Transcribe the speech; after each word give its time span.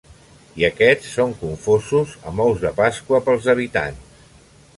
I 0.61 0.63
aquests 0.69 1.11
són 1.17 1.35
confosos 1.43 2.15
amb 2.33 2.45
ous 2.49 2.65
de 2.67 2.73
Pasqua 2.83 3.21
pels 3.29 3.51
habitants. 3.55 4.19